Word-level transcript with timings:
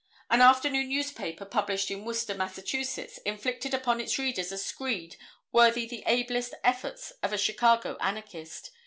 An 0.31 0.41
afternoon 0.41 0.89
newspaper 0.89 1.45
published 1.45 1.91
in 1.91 2.03
Worcester, 2.05 2.33
Mass., 2.33 2.57
inflicted 3.23 3.75
upon 3.75 4.01
its 4.01 4.17
readers 4.17 4.51
a 4.51 4.57
screed 4.57 5.15
worthy 5.51 5.85
the 5.85 6.01
ablest 6.07 6.55
efforts 6.63 7.11
of 7.21 7.31
a 7.33 7.37
Chicago 7.37 7.97
anarchist. 8.01 8.71